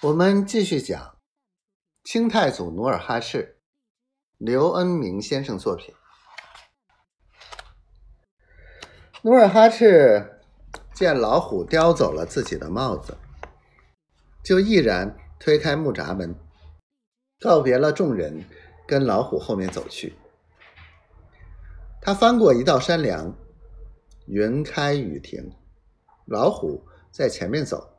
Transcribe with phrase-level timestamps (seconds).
[0.00, 1.16] 我们继续讲
[2.04, 3.58] 清太祖努尔哈赤，
[4.36, 5.92] 刘恩明先生作品。
[9.22, 10.38] 努尔哈赤
[10.94, 13.18] 见老虎叼走了自己的帽子，
[14.44, 16.32] 就毅然推开木闸门，
[17.40, 18.44] 告别了众人，
[18.86, 20.16] 跟老虎后面走去。
[22.00, 23.34] 他翻过一道山梁，
[24.28, 25.52] 云开雨停，
[26.24, 27.97] 老虎在前面走。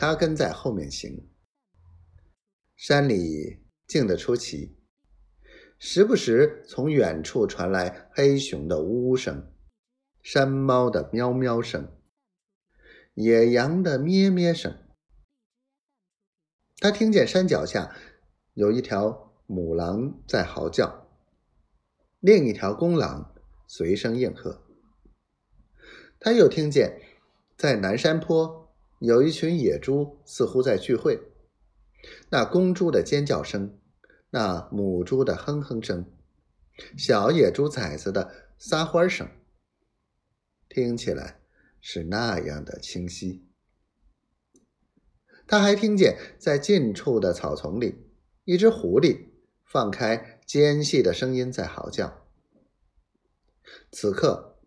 [0.00, 1.28] 他跟在后面行，
[2.76, 4.78] 山里静得出奇，
[5.76, 9.52] 时不时从远处传来黑熊的呜呜声、
[10.22, 11.98] 山猫的喵喵声、
[13.14, 14.78] 野羊的咩咩声。
[16.76, 17.92] 他听见山脚下
[18.54, 21.08] 有一条母狼在嚎叫，
[22.20, 23.34] 另一条公狼
[23.66, 24.62] 随声应和。
[26.20, 27.02] 他又听见
[27.56, 28.57] 在南山坡。
[29.00, 31.20] 有一群野猪似乎在聚会，
[32.30, 33.78] 那公猪的尖叫声，
[34.30, 36.04] 那母猪的哼哼声，
[36.96, 39.28] 小野猪崽子的撒欢声，
[40.68, 41.40] 听起来
[41.80, 43.46] 是那样的清晰。
[45.46, 48.04] 他还听见在近处的草丛里，
[48.44, 49.28] 一只狐狸
[49.64, 52.26] 放开尖细的声音在嚎叫。
[53.92, 54.58] 此刻，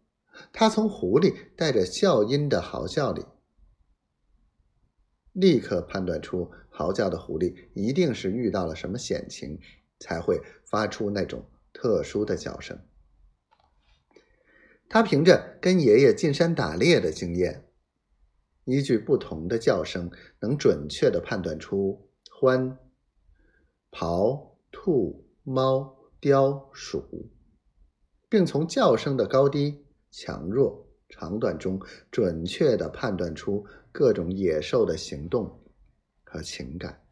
[0.54, 3.26] 他从狐狸带着笑音的嚎叫里。
[5.34, 9.60] 立刻判断出嚎叫的狐狸一定是遇到了什么险情，
[10.00, 12.80] 才会发出那种特殊的叫声。
[14.90, 17.66] 他凭着跟爷爷进山打猎的经验，
[18.66, 22.10] 依据不同的叫声，能准确的判断出
[22.42, 22.76] 獾、
[23.90, 27.32] 狍、兔、猫、雕、鼠，
[28.28, 30.91] 并从叫声的高低、强弱。
[31.12, 35.62] 长短中，准确的判断出各种野兽的行动
[36.23, 37.04] 和情感。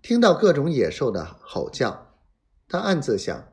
[0.00, 2.14] 听到各种野兽的吼叫，
[2.68, 3.52] 他暗自想：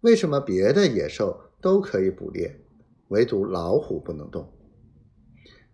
[0.00, 2.64] 为什么别的野兽都可以捕猎，
[3.08, 4.54] 唯独老虎不能动？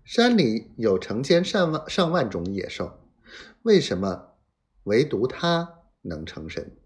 [0.04, 3.08] 山里有成千上万上万种野兽，
[3.62, 4.36] 为什么
[4.84, 6.76] 唯独它能成神？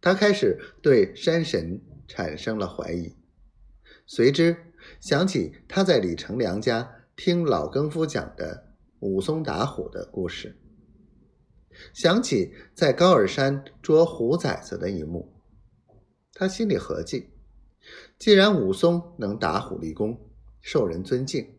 [0.00, 3.16] 他开始对山神产生了怀疑。
[4.10, 4.56] 随之
[5.00, 10.56] 想起他在李成梁家听老更夫讲的武松打虎的故事，
[11.92, 15.34] 想起在高尔山捉虎崽子的一幕，
[16.32, 17.28] 他心里合计：
[18.18, 20.18] 既然武松能打虎立功，
[20.62, 21.58] 受人尊敬，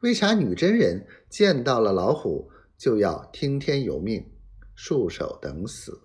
[0.00, 4.28] 为啥女真人见到了老虎就要听天由命、
[4.74, 6.00] 束手等死？